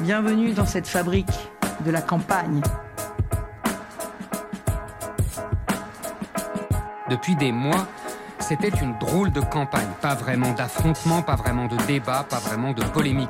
[0.00, 1.50] Bienvenue dans cette fabrique
[1.84, 2.60] de la campagne.
[7.10, 7.84] Depuis des mois,
[8.38, 9.88] c'était une drôle de campagne.
[10.00, 13.28] Pas vraiment d'affrontement, pas vraiment de débat, pas vraiment de polémique.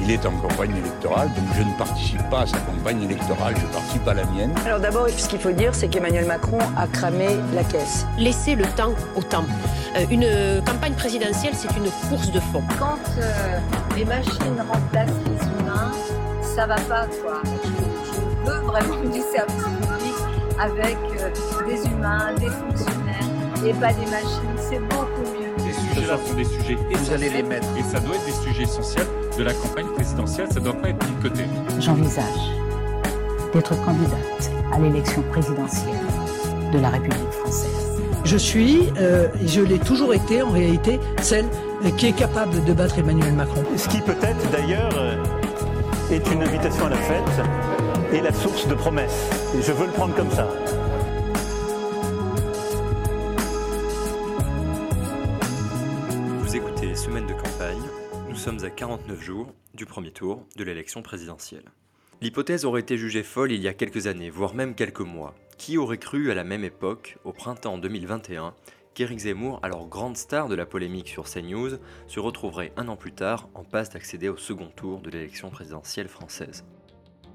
[0.00, 3.66] Il est en campagne électorale, donc je ne participe pas à sa campagne électorale, je
[3.66, 4.54] participe à la mienne.
[4.64, 8.06] Alors d'abord, ce qu'il faut dire, c'est qu'Emmanuel Macron a cramé la caisse.
[8.16, 9.44] Laissez le temps au temps.
[9.96, 12.62] Euh, une campagne présidentielle, c'est une course de fond.
[12.78, 13.58] Quand euh,
[13.94, 15.92] les machines remplacent les humains,
[16.42, 17.42] ça va pas, quoi.
[17.44, 20.14] Je, veux vraiment du service public
[20.58, 21.30] avec euh,
[21.66, 24.56] des humains, des fonctionnaires et pas des machines.
[24.56, 25.52] C'est beaucoup mieux.
[25.58, 27.68] Ces sujets-là sont des sujets Vous allez les mettre.
[27.78, 30.48] Et ça doit être des sujets essentiels de la campagne présidentielle.
[30.50, 31.44] Ça ne doit pas être mis de côté.
[31.78, 32.24] J'envisage
[33.52, 36.00] d'être candidate à l'élection présidentielle
[36.72, 37.81] de la République française.
[38.24, 41.46] Je suis, euh, et je l'ai toujours été en réalité, celle
[41.98, 43.64] qui est capable de battre Emmanuel Macron.
[43.76, 45.22] Ce qui peut-être d'ailleurs euh,
[46.10, 47.42] est une invitation à la fête
[48.12, 49.28] et la source de promesses.
[49.58, 50.48] Et je veux le prendre comme ça.
[56.38, 57.82] Vous écoutez Semaine de campagne.
[58.28, 61.64] Nous sommes à 49 jours du premier tour de l'élection présidentielle.
[62.20, 65.34] L'hypothèse aurait été jugée folle il y a quelques années, voire même quelques mois.
[65.62, 68.52] Qui aurait cru à la même époque, au printemps 2021,
[68.94, 73.12] qu'Éric Zemmour, alors grande star de la polémique sur CNews, se retrouverait un an plus
[73.12, 76.64] tard en passe d'accéder au second tour de l'élection présidentielle française?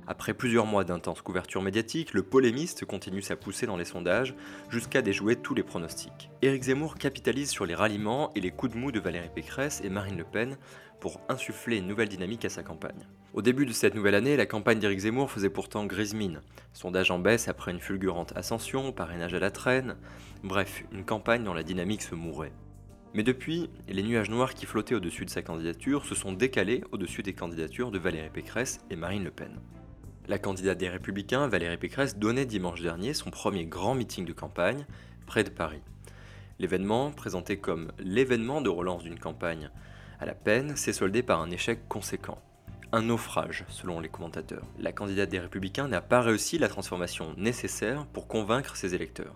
[0.07, 4.35] Après plusieurs mois d'intense couverture médiatique, le polémiste continue sa poussée dans les sondages
[4.69, 6.29] jusqu'à déjouer tous les pronostics.
[6.41, 9.89] Éric Zemmour capitalise sur les ralliements et les coups de mou de Valérie Pécresse et
[9.89, 10.57] Marine Le Pen
[10.99, 13.07] pour insuffler une nouvelle dynamique à sa campagne.
[13.37, 16.41] Au début de cette nouvelle année, la campagne d'Éric Zemmour faisait pourtant grise mine.
[16.73, 19.95] Sondage en baisse après une fulgurante ascension, parrainage à la traîne,
[20.43, 22.51] bref, une campagne dont la dynamique se mourait.
[23.13, 27.21] Mais depuis, les nuages noirs qui flottaient au-dessus de sa candidature se sont décalés au-dessus
[27.21, 29.59] des candidatures de Valérie Pécresse et Marine Le Pen.
[30.27, 34.87] La candidate des Républicains, Valérie Pécresse, donnait dimanche dernier son premier grand meeting de campagne
[35.27, 35.83] près de Paris.
[36.57, 39.69] L'événement, présenté comme l'événement de relance d'une campagne
[40.19, 42.39] à la peine, s'est soldé par un échec conséquent.
[42.93, 44.63] Un naufrage, selon les commentateurs.
[44.79, 49.35] La candidate des Républicains n'a pas réussi la transformation nécessaire pour convaincre ses électeurs.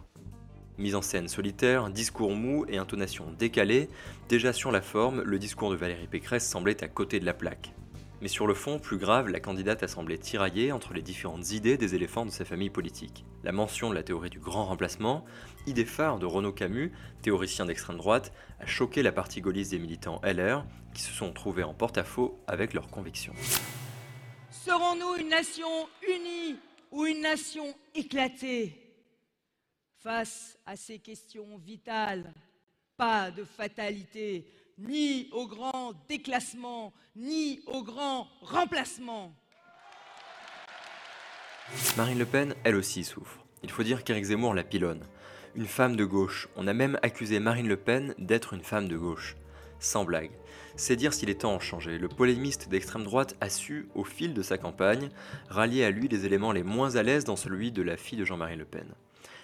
[0.77, 3.89] Mise en scène solitaire, discours mou et intonation décalée,
[4.29, 7.73] déjà sur la forme, le discours de Valérie Pécresse semblait à côté de la plaque.
[8.21, 11.75] Mais sur le fond, plus grave, la candidate a semblé tirailler entre les différentes idées
[11.75, 13.25] des éléphants de sa famille politique.
[13.43, 15.25] La mention de la théorie du grand remplacement,
[15.65, 16.91] idée phare de Renaud Camus,
[17.23, 21.63] théoricien d'extrême droite, a choqué la partie gaulliste des militants LR, qui se sont trouvés
[21.63, 23.33] en porte-à-faux avec leurs convictions.
[24.51, 26.57] Serons-nous une nation unie
[26.91, 28.77] ou une nation éclatée
[29.97, 32.31] Face à ces questions vitales,
[32.97, 34.45] pas de fatalité,
[34.87, 39.33] ni au grand déclassement, ni au grand remplacement.
[41.97, 43.45] Marine Le Pen, elle aussi, souffre.
[43.63, 45.03] Il faut dire qu'Éric Zemmour la pilonne.
[45.55, 46.47] Une femme de gauche.
[46.55, 49.35] On a même accusé Marine Le Pen d'être une femme de gauche.
[49.79, 50.31] Sans blague.
[50.75, 51.97] C'est dire s'il est temps de changer.
[51.97, 55.09] Le polémiste d'extrême droite a su, au fil de sa campagne,
[55.49, 58.25] rallier à lui les éléments les moins à l'aise dans celui de la fille de
[58.25, 58.87] Jean-Marie Le Pen.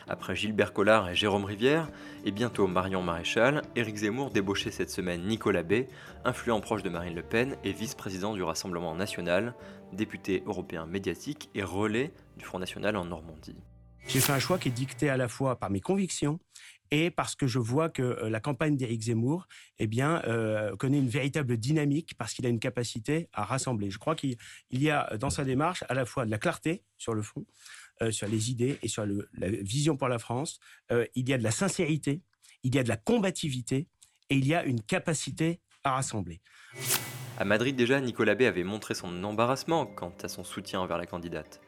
[0.09, 1.89] Après Gilbert Collard et Jérôme Rivière,
[2.23, 5.85] et bientôt Marion Maréchal, Éric Zemmour débauchait cette semaine Nicolas B,
[6.23, 9.53] influent proche de Marine Le Pen et vice-président du Rassemblement national,
[9.91, 13.61] député européen médiatique et relais du Front national en Normandie.
[14.07, 16.39] J'ai fait un choix qui est dicté à la fois par mes convictions
[16.91, 19.47] et parce que je vois que euh, la campagne d'Éric Zemmour
[19.79, 23.91] eh euh, connaît une véritable dynamique parce qu'il a une capacité à rassembler.
[23.91, 24.37] Je crois qu'il
[24.71, 27.45] y a dans sa démarche à la fois de la clarté sur le fond,
[28.01, 30.59] euh, sur les idées et sur la vision pour la France.
[30.91, 32.21] Euh, il y a de la sincérité,
[32.63, 33.87] il y a de la combativité
[34.29, 36.41] et il y a une capacité à rassembler.
[37.39, 41.05] À Madrid déjà, Nicolas B avait montré son embarrassement quant à son soutien envers la
[41.05, 41.61] candidate.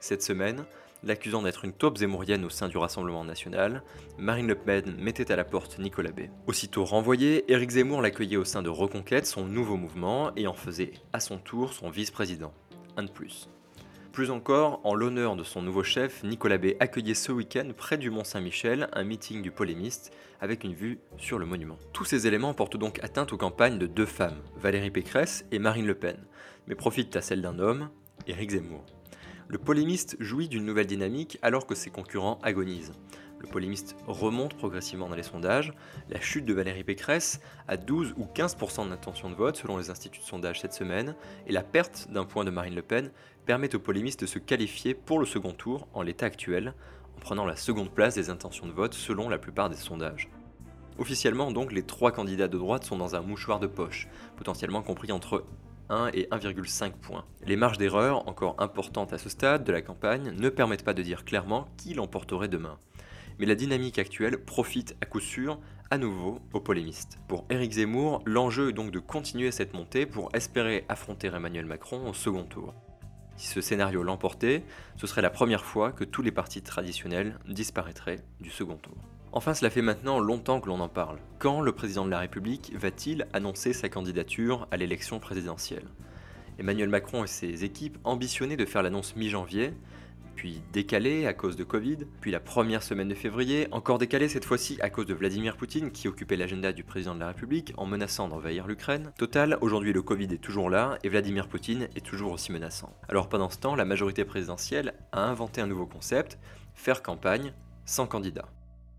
[0.00, 0.64] Cette semaine,
[1.04, 3.82] l'accusant d'être une taupe zémourienne au sein du Rassemblement national,
[4.18, 6.22] Marine Le Pen mettait à la porte Nicolas B.
[6.46, 10.92] Aussitôt renvoyé, Éric Zemmour l'accueillait au sein de Reconquête, son nouveau mouvement, et en faisait
[11.12, 12.52] à son tour son vice-président.
[12.96, 13.48] Un de plus.
[14.12, 18.10] Plus encore, en l'honneur de son nouveau chef, Nicolas B accueillait ce week-end près du
[18.10, 21.78] Mont-Saint-Michel un meeting du polémiste avec une vue sur le monument.
[21.94, 25.86] Tous ces éléments portent donc atteinte aux campagnes de deux femmes, Valérie Pécresse et Marine
[25.86, 26.18] Le Pen,
[26.66, 27.88] mais profitent à celle d'un homme,
[28.26, 28.84] Éric Zemmour.
[29.48, 32.92] Le polémiste jouit d'une nouvelle dynamique alors que ses concurrents agonisent.
[33.42, 35.72] Le polémiste remonte progressivement dans les sondages.
[36.08, 40.20] La chute de Valérie Pécresse à 12 ou 15% d'intention de vote selon les instituts
[40.20, 41.16] de sondage cette semaine
[41.48, 43.10] et la perte d'un point de Marine Le Pen
[43.44, 46.72] permet aux polémistes de se qualifier pour le second tour en l'état actuel
[47.16, 50.30] en prenant la seconde place des intentions de vote selon la plupart des sondages.
[50.98, 54.06] Officiellement donc les trois candidats de droite sont dans un mouchoir de poche,
[54.36, 55.44] potentiellement compris entre
[55.88, 57.24] 1 et 1,5 points.
[57.44, 61.02] Les marges d'erreur, encore importantes à ce stade de la campagne, ne permettent pas de
[61.02, 62.78] dire clairement qui l'emporterait demain.
[63.38, 65.58] Mais la dynamique actuelle profite à coup sûr
[65.90, 67.18] à nouveau aux polémistes.
[67.28, 72.08] Pour Éric Zemmour, l'enjeu est donc de continuer cette montée pour espérer affronter Emmanuel Macron
[72.08, 72.74] au second tour.
[73.36, 74.64] Si ce scénario l'emportait,
[74.96, 78.96] ce serait la première fois que tous les partis traditionnels disparaîtraient du second tour.
[79.32, 81.18] Enfin, cela fait maintenant longtemps que l'on en parle.
[81.38, 85.88] Quand le président de la République va-t-il annoncer sa candidature à l'élection présidentielle?
[86.58, 89.72] Emmanuel Macron et ses équipes ambitionnaient de faire l'annonce mi-janvier,
[90.34, 94.44] puis décalé à cause de Covid, puis la première semaine de février, encore décalé cette
[94.44, 97.86] fois-ci à cause de Vladimir Poutine qui occupait l'agenda du président de la République en
[97.86, 99.12] menaçant d'envahir l'Ukraine.
[99.18, 102.96] Total, aujourd'hui le Covid est toujours là et Vladimir Poutine est toujours aussi menaçant.
[103.08, 106.38] Alors pendant ce temps, la majorité présidentielle a inventé un nouveau concept,
[106.74, 107.52] faire campagne
[107.84, 108.48] sans candidat.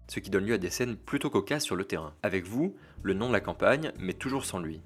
[0.07, 2.13] Ce qui donne lieu à des scènes plutôt cocasses sur le terrain.
[2.23, 4.81] Avec vous, le nom de la campagne, mais toujours sans lui.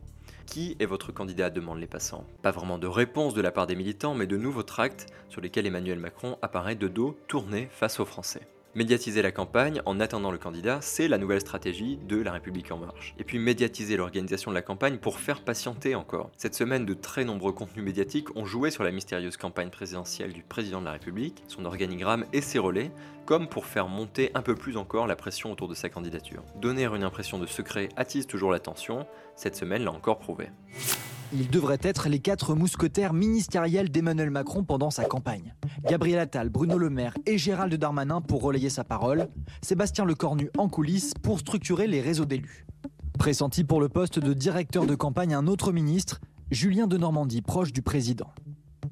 [0.48, 2.26] Qui est votre candidat demandent les passants.
[2.42, 5.68] Pas vraiment de réponse de la part des militants, mais de nouveaux tracts sur lesquels
[5.68, 8.48] Emmanuel Macron apparaît de dos tourné face aux Français.
[8.76, 12.78] Médiatiser la campagne en attendant le candidat, c'est la nouvelle stratégie de La République en
[12.78, 13.16] marche.
[13.18, 16.30] Et puis médiatiser l'organisation de la campagne pour faire patienter encore.
[16.38, 20.44] Cette semaine, de très nombreux contenus médiatiques ont joué sur la mystérieuse campagne présidentielle du
[20.44, 22.92] président de la République, son organigramme et ses relais,
[23.26, 26.44] comme pour faire monter un peu plus encore la pression autour de sa candidature.
[26.62, 30.50] Donner une impression de secret attise toujours l'attention, cette semaine l'a encore prouvé.
[31.34, 35.54] Ils devraient être les quatre mousquetaires ministériels d'Emmanuel Macron pendant sa campagne.
[35.84, 39.28] Gabriel Attal, Bruno Le Maire et Gérald Darmanin pour relayer sa parole,
[39.62, 42.66] Sébastien Lecornu en coulisses pour structurer les réseaux d'élus.
[43.20, 47.74] Pressenti pour le poste de directeur de campagne un autre ministre, Julien de Normandie, proche
[47.74, 48.32] du président.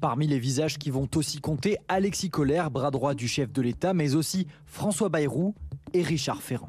[0.00, 3.94] Parmi les visages qui vont aussi compter, Alexis Collère, bras droit du chef de l'État,
[3.94, 5.54] mais aussi François Bayrou
[5.94, 6.68] et Richard Ferrand.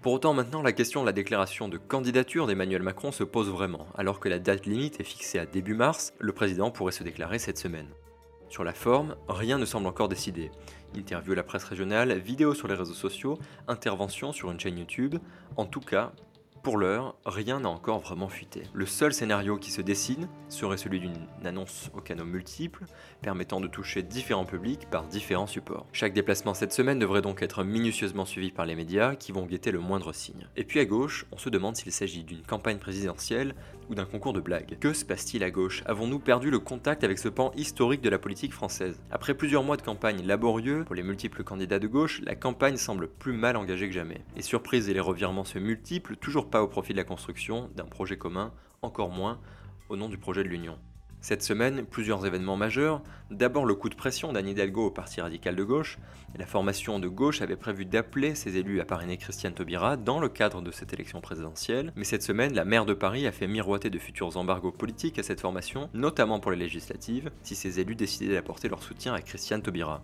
[0.00, 3.88] Pour autant, maintenant, la question de la déclaration de candidature d'Emmanuel Macron se pose vraiment.
[3.96, 7.40] Alors que la date limite est fixée à début mars, le président pourrait se déclarer
[7.40, 7.88] cette semaine.
[8.48, 10.52] Sur la forme, rien ne semble encore décidé.
[10.96, 15.16] Interview à la presse régionale, vidéo sur les réseaux sociaux, intervention sur une chaîne YouTube,
[15.56, 16.12] en tout cas,
[16.68, 18.64] pour l'heure, rien n'a encore vraiment fuité.
[18.74, 22.84] Le seul scénario qui se dessine serait celui d'une annonce au canaux multiples,
[23.22, 25.86] permettant de toucher différents publics par différents supports.
[25.94, 29.70] Chaque déplacement cette semaine devrait donc être minutieusement suivi par les médias qui vont guetter
[29.70, 30.46] le moindre signe.
[30.56, 33.54] Et puis à gauche, on se demande s'il s'agit d'une campagne présidentielle
[33.88, 34.78] ou d'un concours de blagues.
[34.80, 35.82] Que se passe-t-il à gauche?
[35.86, 39.02] Avons-nous perdu le contact avec ce pan historique de la politique française?
[39.10, 43.08] Après plusieurs mois de campagne laborieux pour les multiples candidats de gauche, la campagne semble
[43.08, 44.22] plus mal engagée que jamais.
[44.36, 47.84] Les surprises et les revirements se multiplient, toujours pas au profit de la construction d'un
[47.84, 48.52] projet commun,
[48.82, 49.40] encore moins
[49.88, 50.78] au nom du projet de l'Union.
[51.20, 53.02] Cette semaine, plusieurs événements majeurs.
[53.30, 55.98] D'abord le coup de pression d'Anne Hidalgo au Parti radical de gauche.
[56.36, 60.28] La formation de gauche avait prévu d'appeler ses élus à parrainer Christiane Taubira dans le
[60.28, 61.92] cadre de cette élection présidentielle.
[61.96, 65.24] Mais cette semaine, la maire de Paris a fait miroiter de futurs embargos politiques à
[65.24, 69.60] cette formation, notamment pour les législatives, si ses élus décidaient d'apporter leur soutien à Christiane
[69.60, 70.02] Taubira.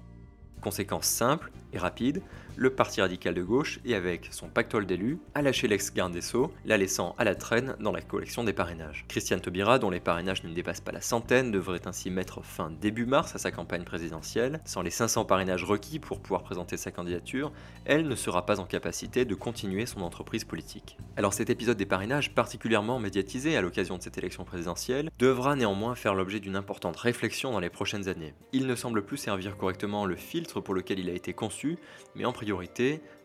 [0.60, 2.22] Conséquence simple et rapide,
[2.56, 6.53] le parti radical de gauche et avec son pactole d'élus a lâché l'ex-garde des Sceaux,
[6.65, 9.05] la laissant à la traîne dans la collection des parrainages.
[9.09, 13.06] Christiane Taubira, dont les parrainages ne dépassent pas la centaine, devrait ainsi mettre fin début
[13.06, 14.61] mars à sa campagne présidentielle.
[14.65, 17.53] Sans les 500 parrainages requis pour pouvoir présenter sa candidature,
[17.85, 20.97] elle ne sera pas en capacité de continuer son entreprise politique.
[21.17, 25.94] Alors cet épisode des parrainages, particulièrement médiatisé à l'occasion de cette élection présidentielle, devra néanmoins
[25.94, 28.34] faire l'objet d'une importante réflexion dans les prochaines années.
[28.53, 31.79] Il ne semble plus servir correctement le filtre pour lequel il a été conçu,
[32.15, 32.32] mais en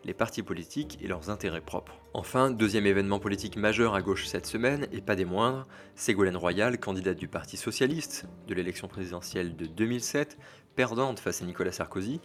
[0.05, 1.99] les partis politiques et leurs intérêts propres.
[2.13, 6.79] Enfin, deuxième événement politique majeur à gauche cette semaine, et pas des moindres, Ségolène Royal,
[6.79, 10.37] candidate du Parti Socialiste de l'élection présidentielle de 2007,
[10.75, 12.21] perdante face à Nicolas Sarkozy,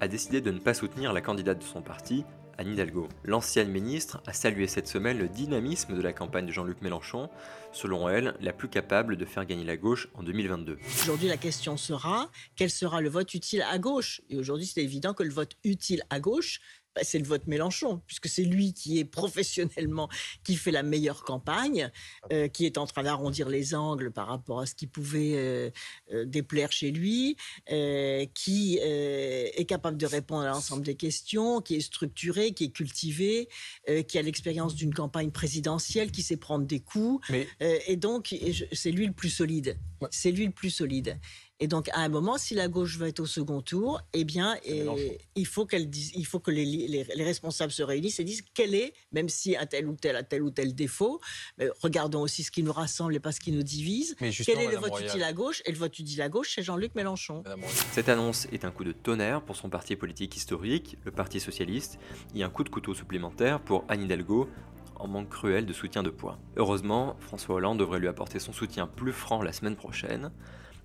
[0.00, 2.24] a décidé de ne pas soutenir la candidate de son parti,
[2.58, 3.08] Anne Hidalgo.
[3.24, 7.30] L'ancienne ministre a salué cette semaine le dynamisme de la campagne de Jean-Luc Mélenchon,
[7.72, 10.78] selon elle, la plus capable de faire gagner la gauche en 2022.
[11.02, 14.20] Aujourd'hui, la question sera quel sera le vote utile à gauche?
[14.28, 16.60] Et aujourd'hui, c'est évident que le vote utile à gauche,
[16.98, 20.08] bah, c'est le vote Mélenchon, puisque c'est lui qui est professionnellement,
[20.42, 21.92] qui fait la meilleure campagne,
[22.32, 25.70] euh, qui est en train d'arrondir les angles par rapport à ce qui pouvait euh,
[26.12, 27.36] euh, déplaire chez lui,
[28.34, 33.48] qui est capable de répondre à l'ensemble des questions, qui est structuré, qui est cultivé,
[34.08, 37.24] qui a l'expérience d'une campagne présidentielle, qui sait prendre des coups.
[37.60, 38.34] et donc,
[38.72, 39.78] c'est lui le plus solide.
[40.10, 41.18] C'est lui le plus solide.
[41.60, 44.56] Et donc, à un moment, si la gauche va être au second tour, eh bien,
[45.34, 49.28] il faut, qu'elle il faut que les, responsables se réunissent et disent quel est, même
[49.28, 51.20] si un tel ou tel a tel ou tel défaut,
[51.58, 54.14] mais regardons aussi ce qui nous rassemble et pas ce qui nous divise.
[54.18, 56.94] Quel est le vote utile à gauche Et le vote utile à gauche, c'est Jean-Luc
[56.94, 57.42] Mélenchon.
[57.92, 61.98] Cette annonce est un coup de tonnerre pour son parti politique historique, le Parti Socialiste,
[62.36, 64.48] et un coup de couteau supplémentaire pour Anne Hidalgo,
[64.94, 66.38] en manque cruel de soutien de poids.
[66.56, 70.32] Heureusement, François Hollande devrait lui apporter son soutien plus franc la semaine prochaine.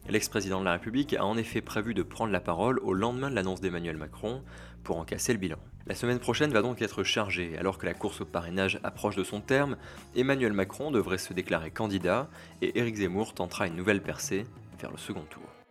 [0.09, 3.35] L'ex-président de la République a en effet prévu de prendre la parole au lendemain de
[3.35, 4.43] l'annonce d'Emmanuel Macron
[4.83, 5.57] pour en casser le bilan.
[5.85, 9.23] La semaine prochaine va donc être chargée, alors que la course au parrainage approche de
[9.23, 9.77] son terme,
[10.15, 12.29] Emmanuel Macron devrait se déclarer candidat
[12.61, 14.45] et Éric Zemmour tentera une nouvelle percée
[14.79, 15.62] vers le second tour.